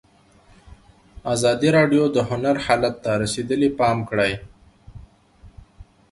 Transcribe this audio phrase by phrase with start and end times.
[1.33, 4.31] ازادي راډیو د هنر حالت ته رسېدلي پام کړی.